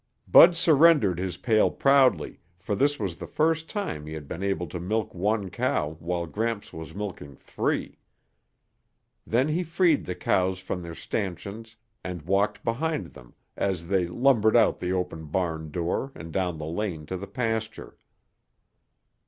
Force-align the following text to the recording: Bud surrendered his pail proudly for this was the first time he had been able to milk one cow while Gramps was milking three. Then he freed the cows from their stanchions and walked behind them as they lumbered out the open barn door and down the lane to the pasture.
Bud 0.27 0.55
surrendered 0.57 1.19
his 1.19 1.37
pail 1.37 1.69
proudly 1.69 2.39
for 2.57 2.73
this 2.73 2.97
was 2.99 3.17
the 3.17 3.27
first 3.27 3.69
time 3.69 4.07
he 4.07 4.13
had 4.13 4.27
been 4.27 4.41
able 4.41 4.65
to 4.65 4.79
milk 4.79 5.13
one 5.13 5.51
cow 5.51 5.91
while 5.99 6.25
Gramps 6.25 6.73
was 6.73 6.95
milking 6.95 7.35
three. 7.35 7.99
Then 9.27 9.49
he 9.49 9.61
freed 9.61 10.05
the 10.05 10.15
cows 10.15 10.57
from 10.57 10.81
their 10.81 10.95
stanchions 10.95 11.75
and 12.03 12.23
walked 12.23 12.63
behind 12.63 13.11
them 13.11 13.35
as 13.55 13.89
they 13.89 14.07
lumbered 14.07 14.55
out 14.57 14.79
the 14.79 14.91
open 14.91 15.25
barn 15.27 15.69
door 15.69 16.11
and 16.15 16.33
down 16.33 16.57
the 16.57 16.65
lane 16.65 17.05
to 17.05 17.15
the 17.15 17.27
pasture. 17.27 17.99